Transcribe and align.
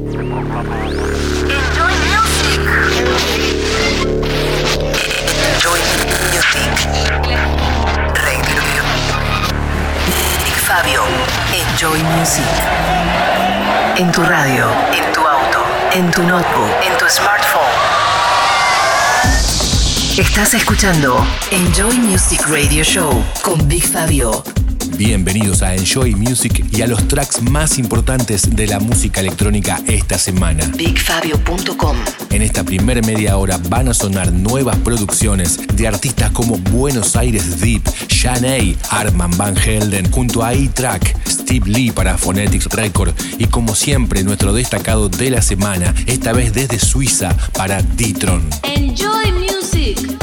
Enjoy 0.00 0.24
music. 2.08 2.60
Enjoy 5.44 5.80
music. 6.00 6.72
Radio. 8.14 8.62
Fabio. 10.64 11.02
Enjoy 11.52 12.00
music. 12.16 12.48
En 13.98 14.10
tu 14.10 14.22
radio, 14.22 14.64
en 14.94 15.12
tu 15.12 15.20
auto, 15.20 15.60
en 15.92 16.10
tu 16.10 16.22
notebook, 16.22 16.70
en 16.82 16.96
tu 16.96 17.06
smartphone. 17.06 17.49
Estás 20.20 20.52
escuchando 20.52 21.26
Enjoy 21.50 21.96
Music 21.96 22.46
Radio 22.46 22.84
Show 22.84 23.24
con 23.40 23.66
Big 23.66 23.82
Fabio. 23.82 24.44
Bienvenidos 24.98 25.62
a 25.62 25.74
Enjoy 25.74 26.14
Music 26.14 26.62
y 26.70 26.82
a 26.82 26.86
los 26.86 27.08
tracks 27.08 27.40
más 27.40 27.78
importantes 27.78 28.54
de 28.54 28.66
la 28.66 28.80
música 28.80 29.20
electrónica 29.20 29.80
esta 29.86 30.18
semana. 30.18 30.70
BigFabio.com. 30.76 31.96
En 32.28 32.42
esta 32.42 32.64
primera 32.64 33.00
media 33.00 33.38
hora 33.38 33.58
van 33.70 33.88
a 33.88 33.94
sonar 33.94 34.30
nuevas 34.30 34.76
producciones 34.80 35.58
de 35.74 35.88
artistas 35.88 36.32
como 36.32 36.58
Buenos 36.58 37.16
Aires 37.16 37.58
Deep, 37.58 37.88
Shanay, 38.08 38.76
Arman 38.90 39.34
Van 39.38 39.56
Helden, 39.56 40.10
junto 40.10 40.44
a 40.44 40.52
E-Track, 40.52 41.16
Steve 41.26 41.66
Lee 41.66 41.92
para 41.92 42.18
Phonetics 42.18 42.66
Record 42.66 43.14
y 43.38 43.46
como 43.46 43.74
siempre 43.74 44.22
nuestro 44.22 44.52
destacado 44.52 45.08
de 45.08 45.30
la 45.30 45.40
semana, 45.40 45.94
esta 46.04 46.34
vez 46.34 46.52
desde 46.52 46.78
Suiza 46.78 47.34
para 47.54 47.80
D-Tron. 47.80 48.46
Enjoy 48.64 49.32
music. 49.32 49.59
Music. 49.90 50.19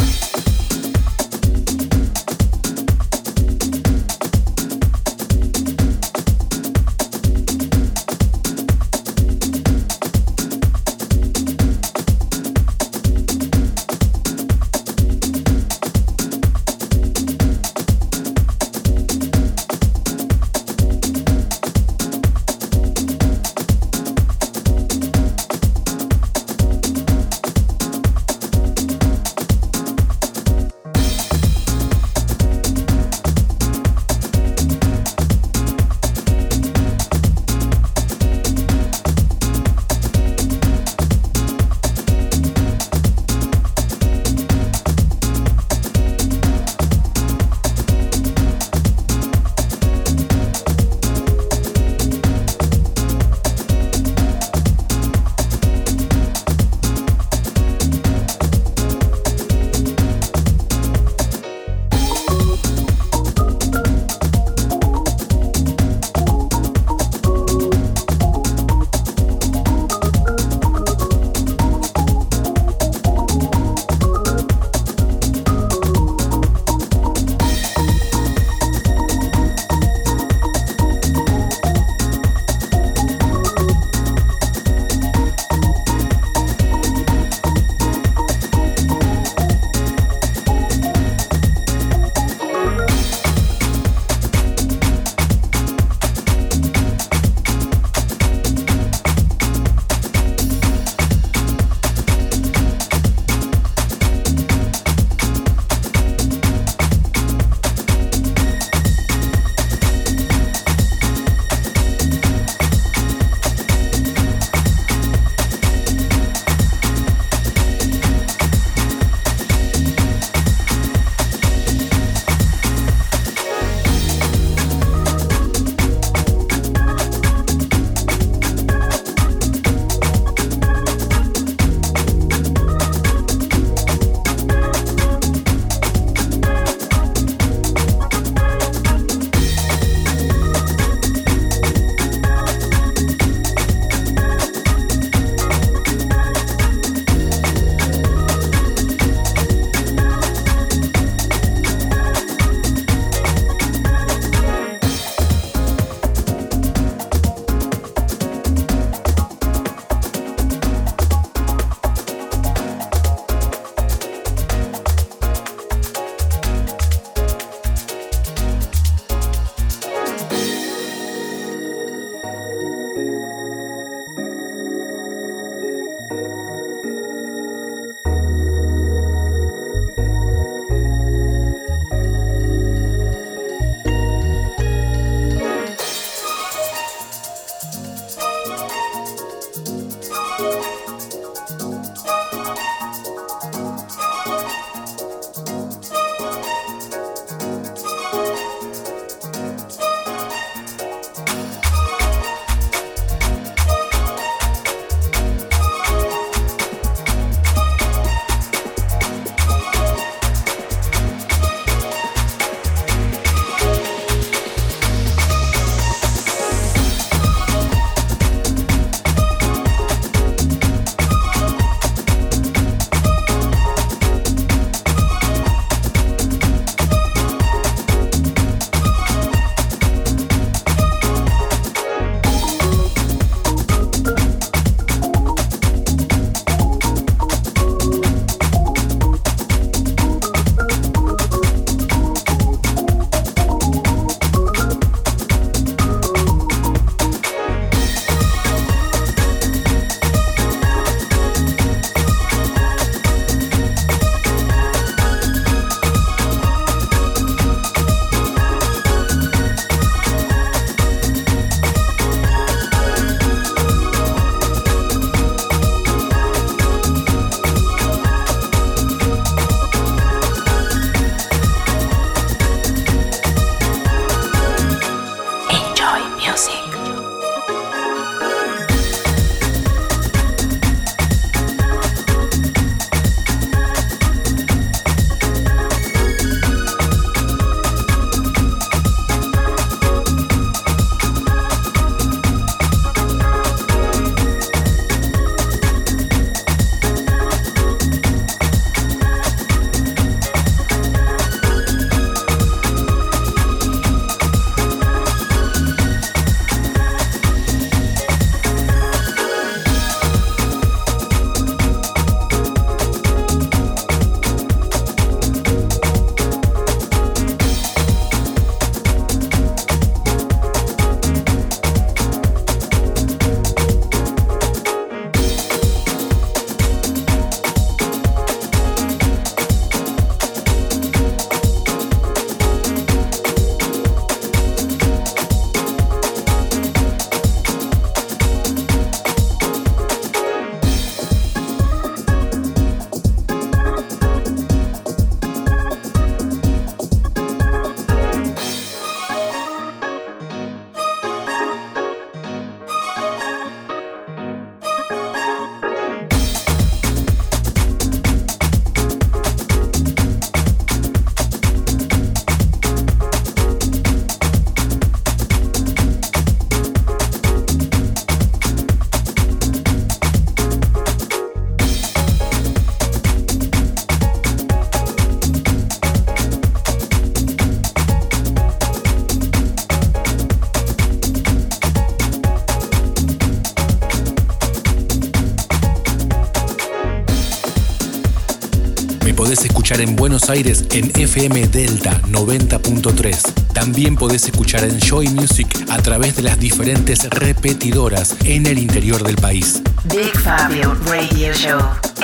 En 389.76 389.98
Buenos 389.98 390.30
Aires 390.30 390.64
en 390.72 390.90
FM 390.98 391.46
Delta 391.48 392.02
90.3. 392.04 393.52
También 393.54 393.98
podés 393.98 394.24
escuchar 394.24 394.64
en 394.64 394.80
Joy 394.80 395.10
Music 395.10 395.48
a 395.70 395.78
través 395.80 396.16
de 396.16 396.22
las 396.22 396.40
diferentes 396.40 397.10
repetidoras 397.10 398.16
en 398.24 398.46
el 398.46 398.60
interior 398.60 399.04
del 399.04 399.18
país. 399.18 399.62
Big 399.84 400.18
Fabio 400.20 400.74
Radio 400.86 401.34
Show. 401.34 401.60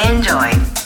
Enjoy. 0.09 0.82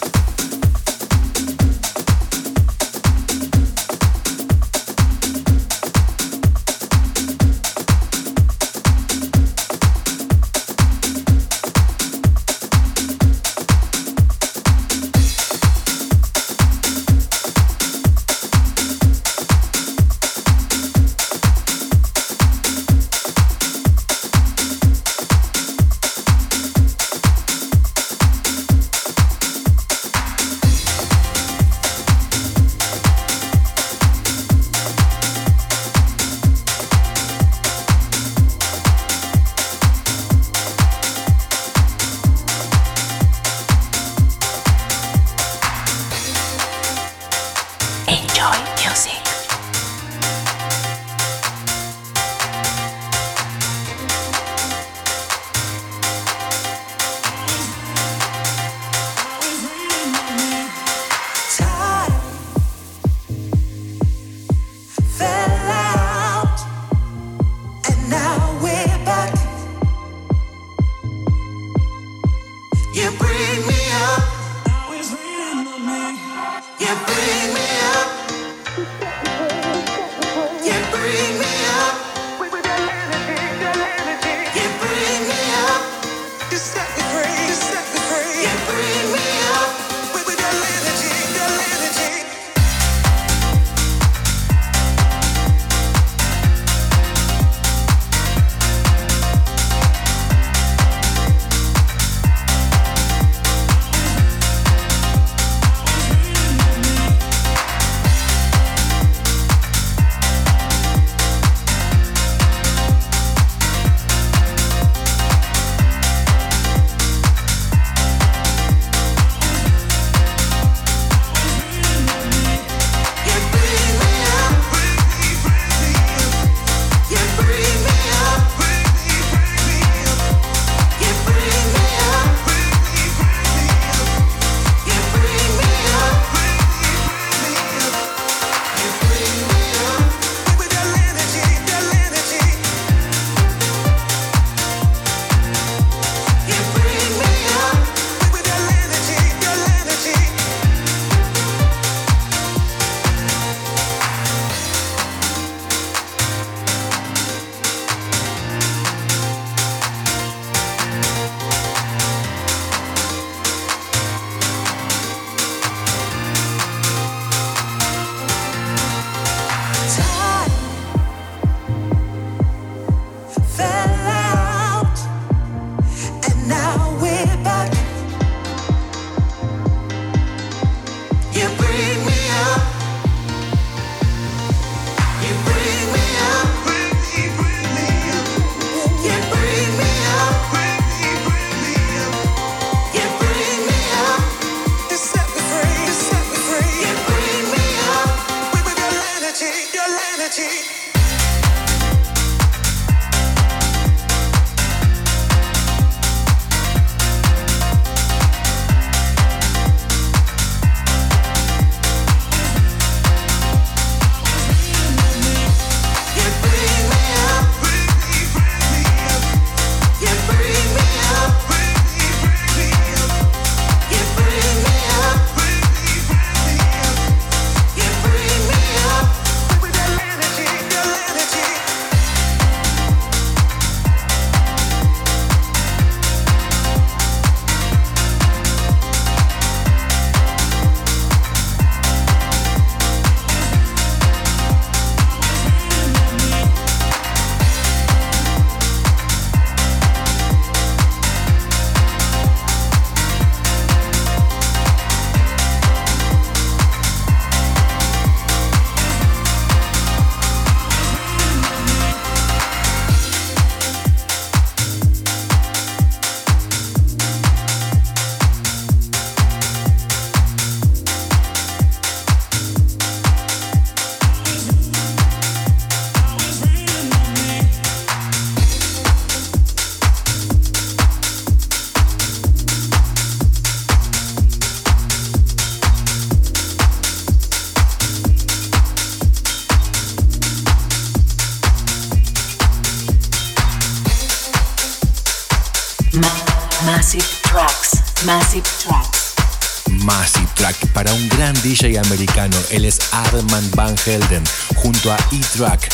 Massive 299.99 300.27
Track 300.35 300.55
para 300.73 300.93
un 300.93 301.09
gran 301.09 301.33
DJ 301.41 301.79
americano. 301.79 302.37
Él 302.51 302.65
es 302.65 302.79
Armand 302.91 303.55
Van 303.55 303.75
Helden 303.83 304.23
junto 304.55 304.91
a 304.91 304.97
E-Track. 305.11 305.69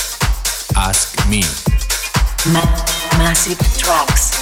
Ask 0.75 1.25
Me. 1.27 1.41
Massive 3.17 3.57
Tracks. 3.77 4.32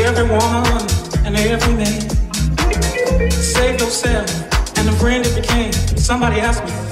Every 0.00 0.24
woman 0.24 0.86
and 1.24 1.36
every 1.36 1.74
man. 1.74 3.30
Save 3.30 3.80
yourself 3.80 4.28
and 4.78 4.86
the 4.86 4.96
friend 4.98 5.26
it 5.26 5.34
became. 5.34 5.72
Somebody 5.96 6.40
asked 6.40 6.64
me. 6.64 6.87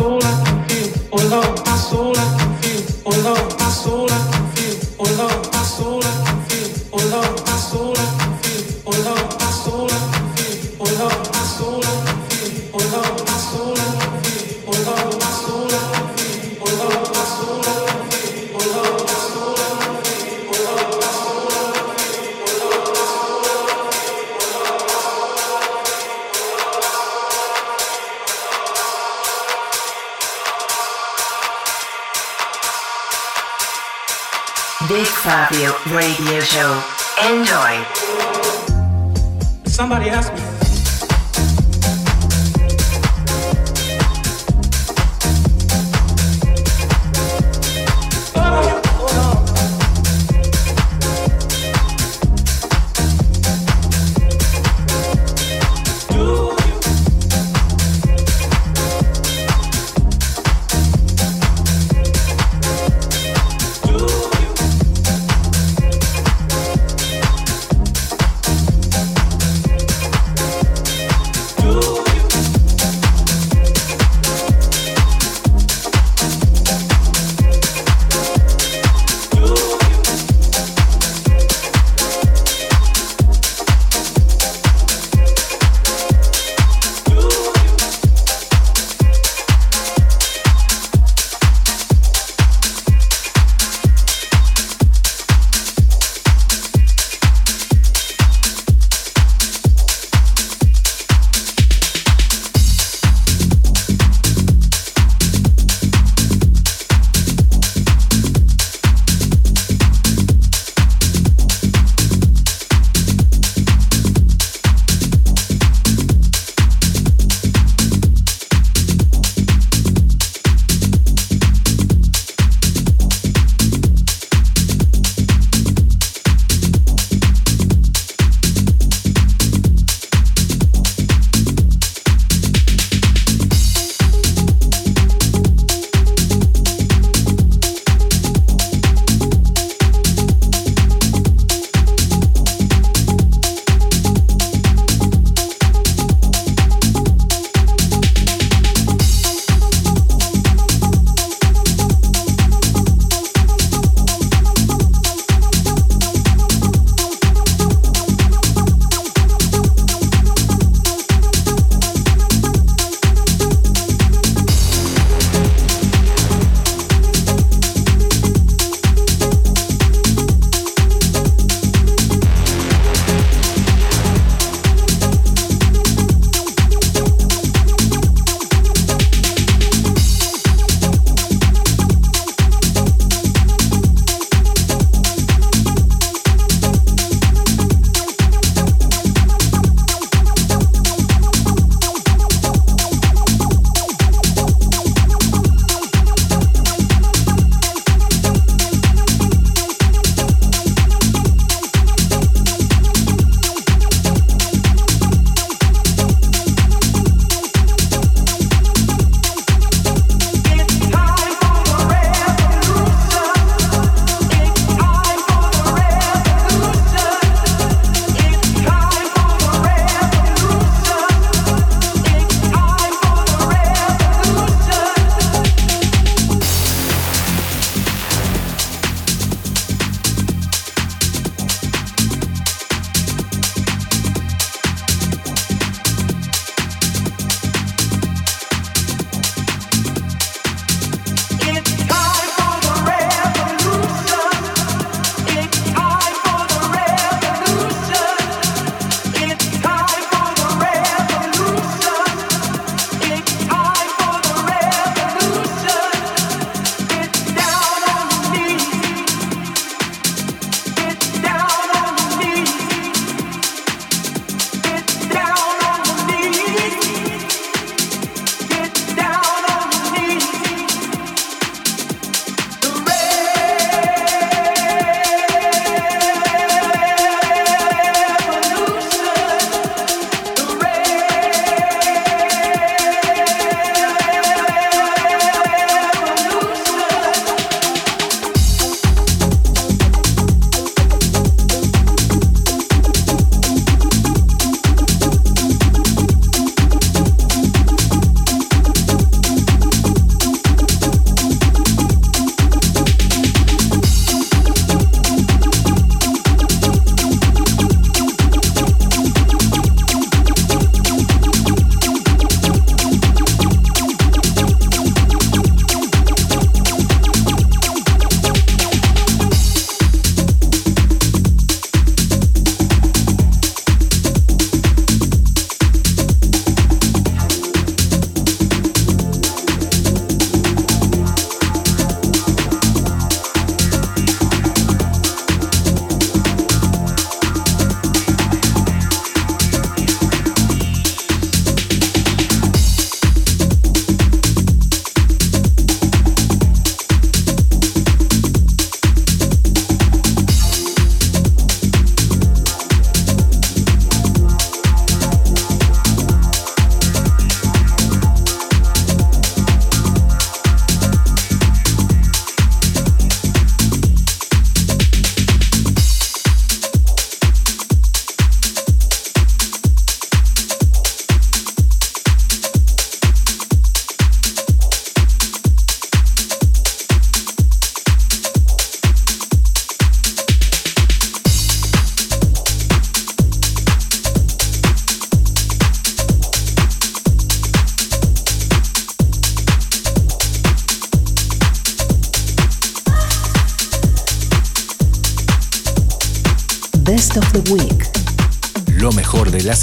soul 0.00 0.18
I 0.22 0.44
can 0.44 0.68
feel. 0.68 1.08
Oh 1.12 1.28
love. 1.28 1.69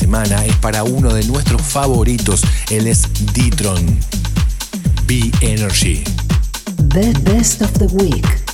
Es 0.07 0.55
para 0.61 0.83
uno 0.83 1.13
de 1.13 1.23
nuestros 1.25 1.61
favoritos, 1.61 2.41
él 2.69 2.87
es 2.87 3.03
D-Tron. 3.33 3.99
B 5.05 5.31
Energy. 5.41 6.03
The 6.89 7.13
Best 7.23 7.61
of 7.61 7.71
the 7.73 7.87
Week. 7.87 8.46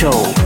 Show. 0.00 0.39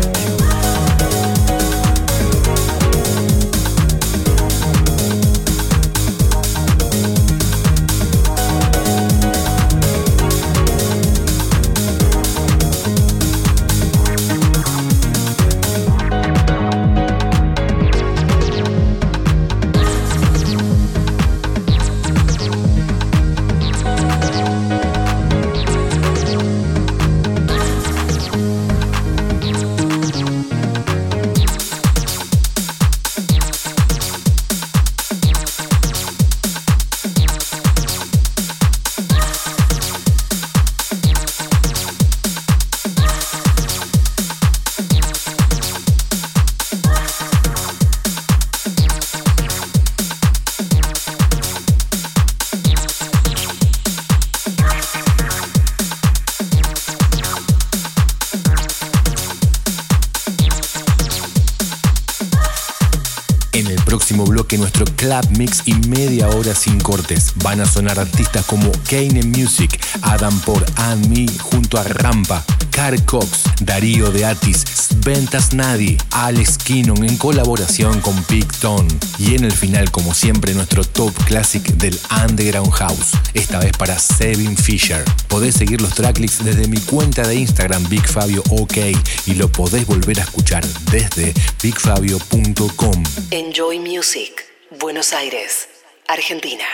Mix 65.30 65.62
y 65.66 65.74
media 65.88 66.28
hora 66.28 66.54
sin 66.54 66.80
cortes. 66.80 67.32
Van 67.36 67.60
a 67.60 67.66
sonar 67.66 67.98
artistas 67.98 68.44
como 68.46 68.70
Kane 68.88 69.22
Music, 69.22 69.80
Adam 70.02 70.38
Por 70.40 70.64
and 70.76 71.06
Me 71.08 71.26
junto 71.38 71.78
a 71.78 71.84
Rampa, 71.84 72.44
Car 72.70 73.02
Cox, 73.04 73.44
Darío 73.60 74.10
de 74.10 74.24
Atis, 74.24 74.64
Ventas 75.04 75.54
Nadi, 75.54 75.96
Alex 76.10 76.58
Kinnon 76.58 77.04
en 77.04 77.16
colaboración 77.16 78.00
con 78.00 78.14
Big 78.28 78.50
Tone. 78.58 78.88
Y 79.18 79.34
en 79.34 79.44
el 79.44 79.52
final, 79.52 79.90
como 79.90 80.14
siempre, 80.14 80.54
nuestro 80.54 80.84
top 80.84 81.12
classic 81.24 81.62
del 81.74 81.98
Underground 82.26 82.72
House, 82.72 83.12
esta 83.34 83.60
vez 83.60 83.72
para 83.76 83.98
Sevin 83.98 84.56
Fisher. 84.56 85.04
Podés 85.28 85.54
seguir 85.54 85.80
los 85.80 85.94
tracklists 85.94 86.44
desde 86.44 86.68
mi 86.68 86.78
cuenta 86.78 87.26
de 87.26 87.36
Instagram, 87.36 87.84
Fabio 88.02 88.42
OK, 88.50 88.76
y 89.26 89.34
lo 89.34 89.50
podés 89.50 89.86
volver 89.86 90.20
a 90.20 90.24
escuchar 90.24 90.64
desde 90.90 91.32
bigfabio.com. 91.62 93.02
Enjoy 93.30 93.78
Music. 93.78 94.53
Buenos 94.78 95.12
Aires, 95.12 95.68
Argentina. 96.08 96.64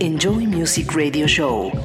Enjoy 0.00 0.44
Music 0.44 0.94
Radio 0.94 1.26
Show. 1.26 1.79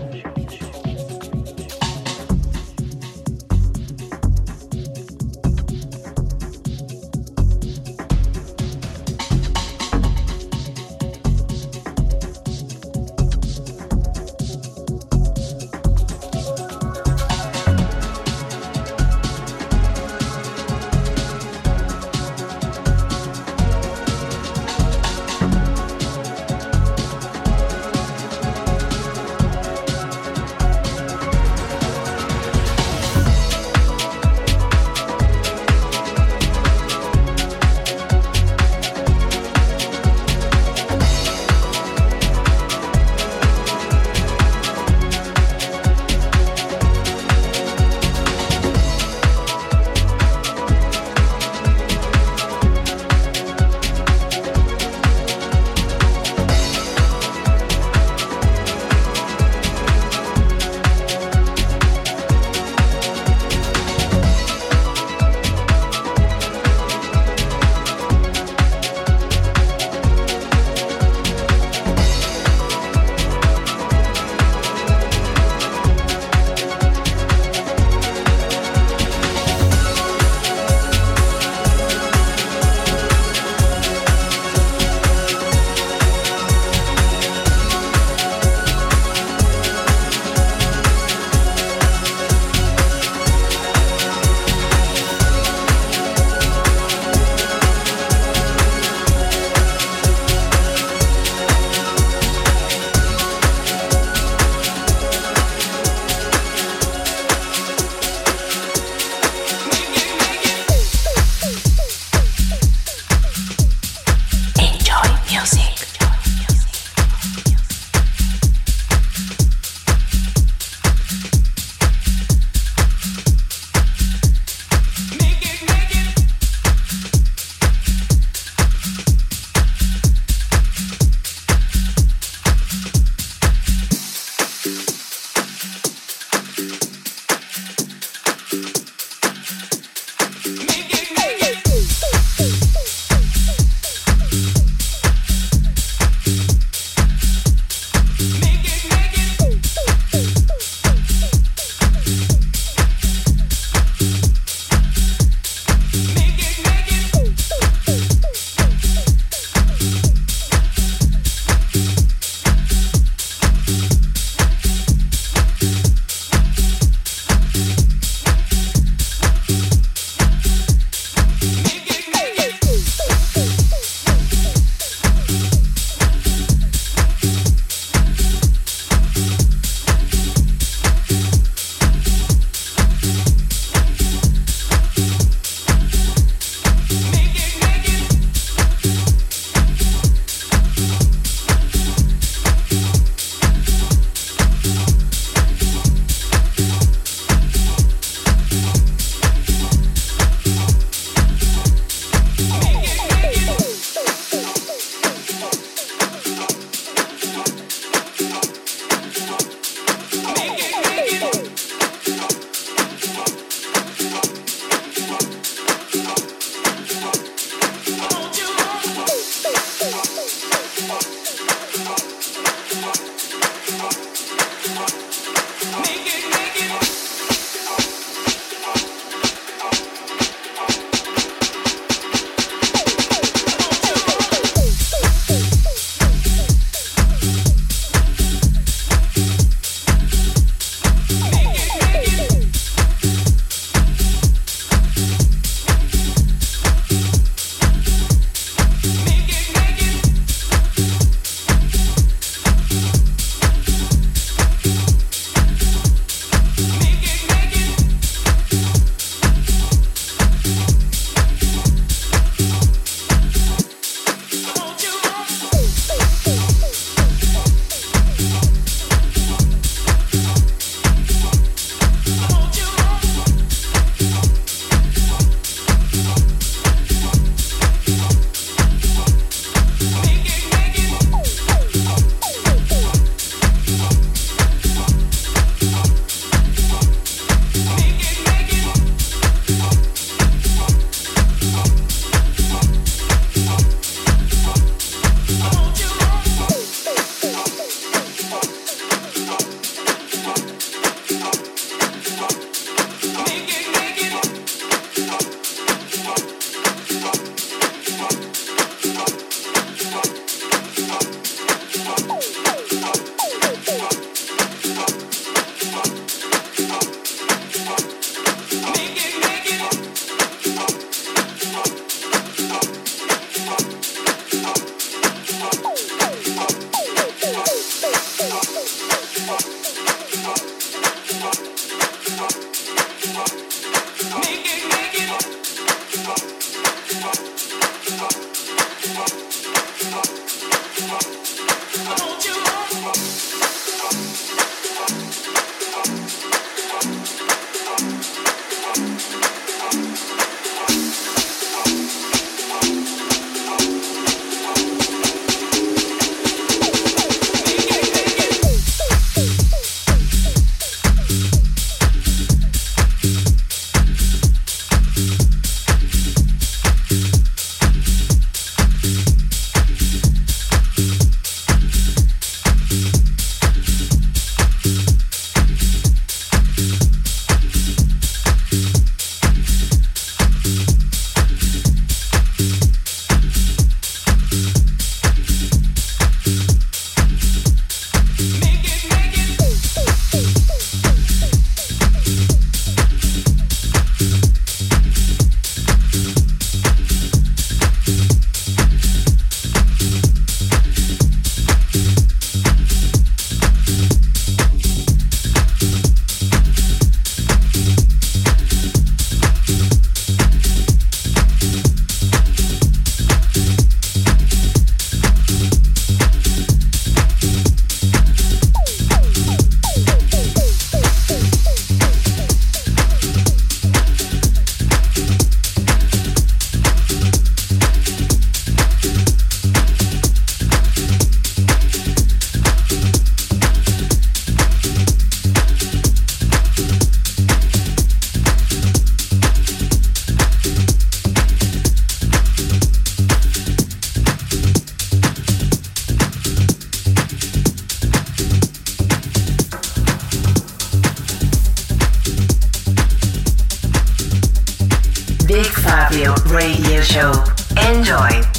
Show. 456.95 457.11
Enjoy. 457.57 458.34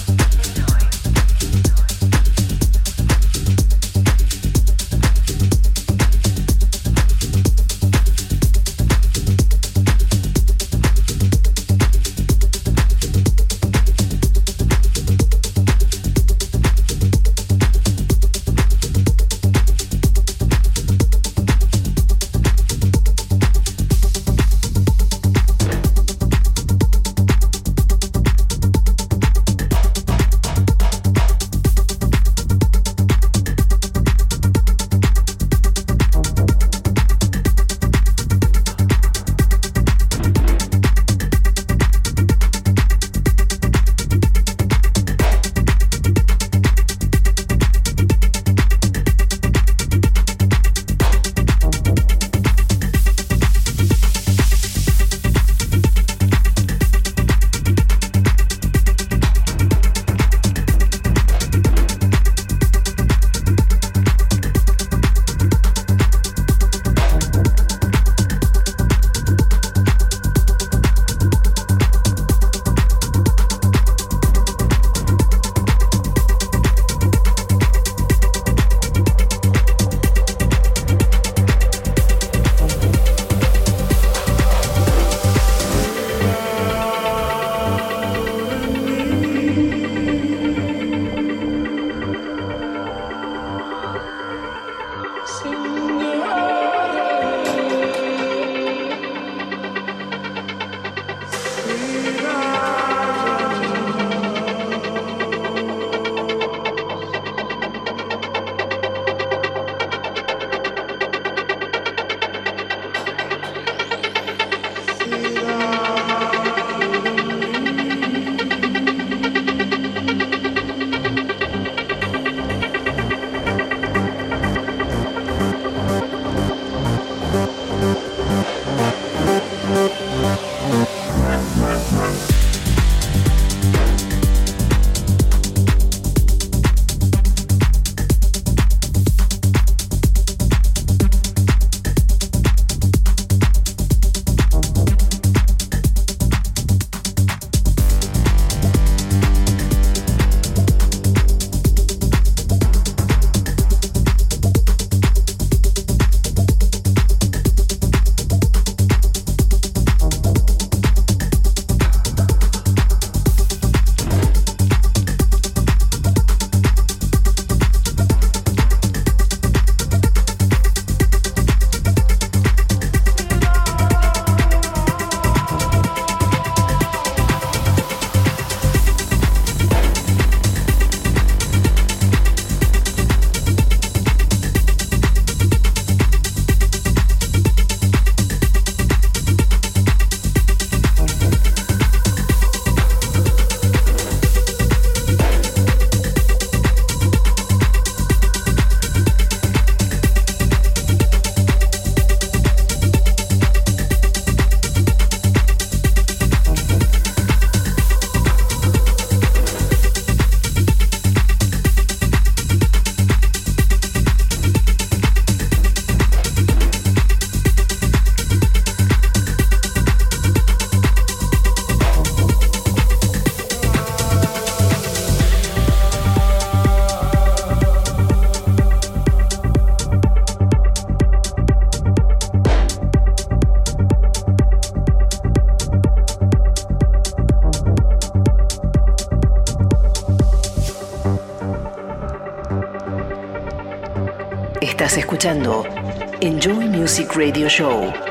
Radio 247.16 247.48
Show. 247.48 248.05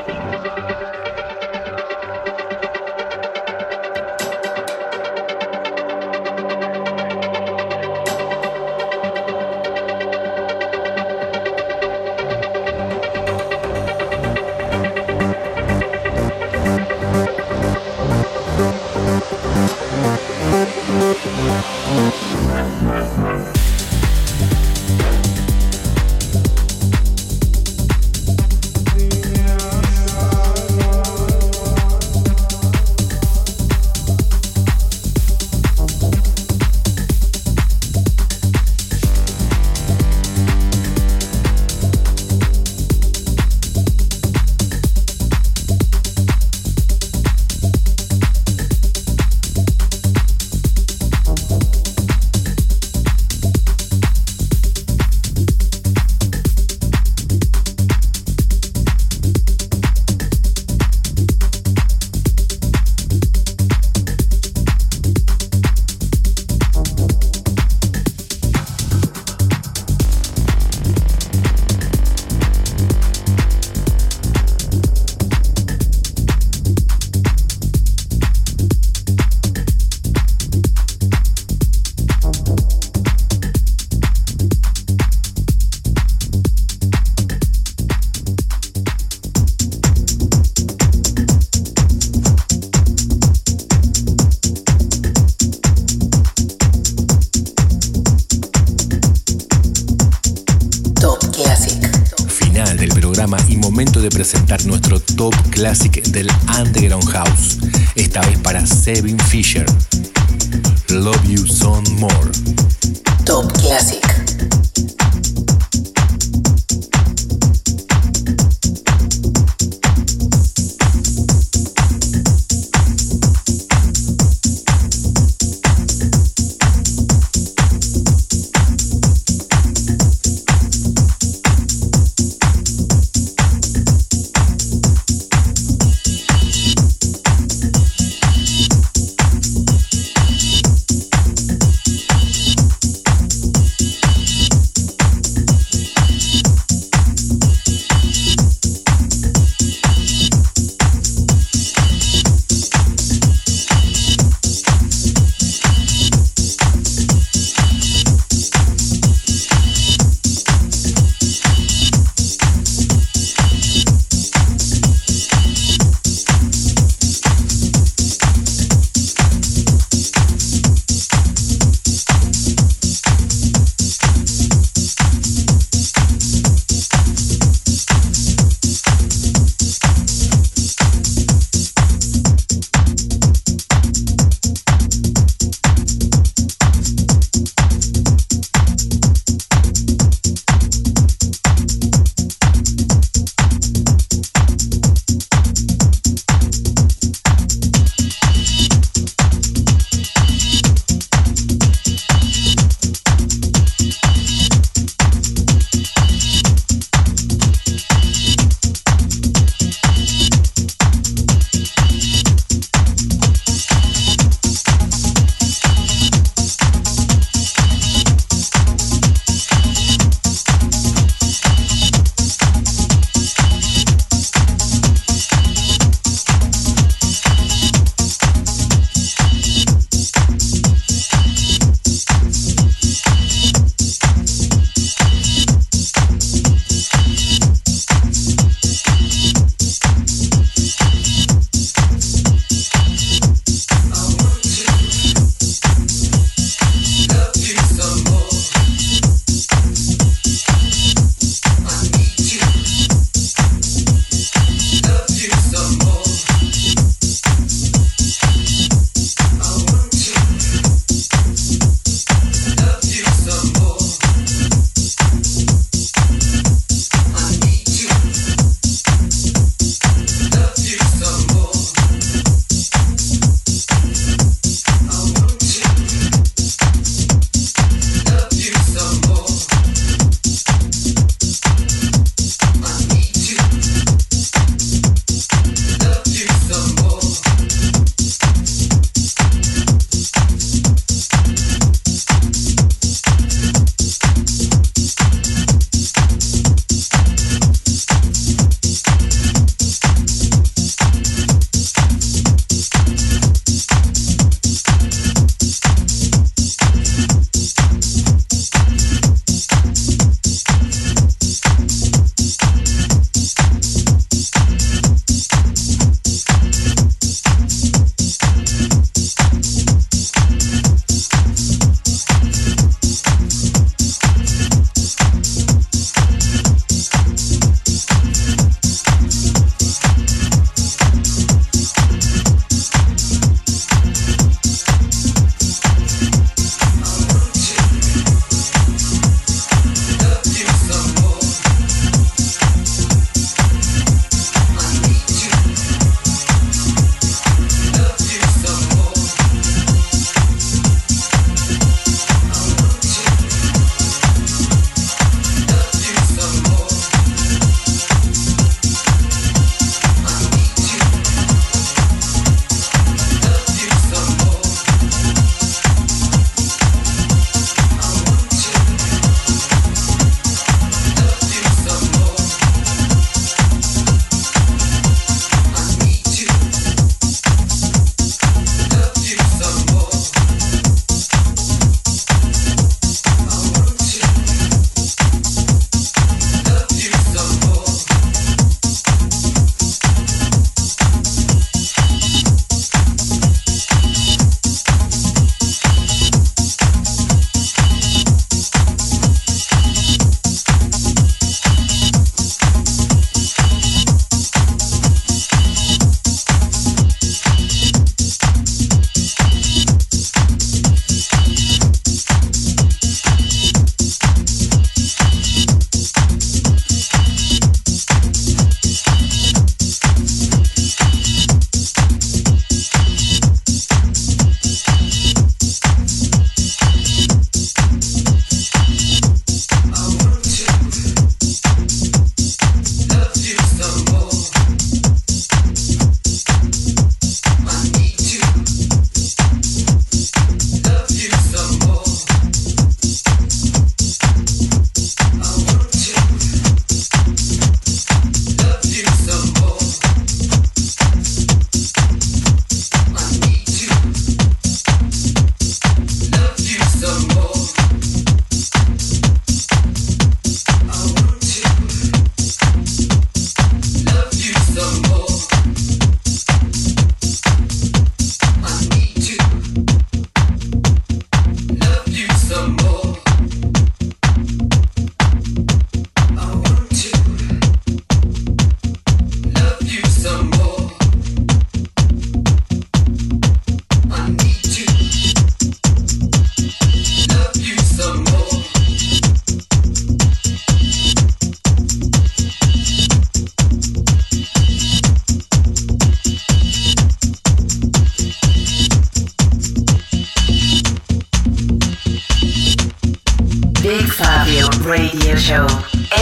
Radio 504.66 505.14
Show. 505.14 505.46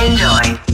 Enjoy. 0.02 0.73